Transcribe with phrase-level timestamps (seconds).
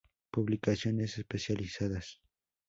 [0.31, 2.19] Publicaciones especializadas.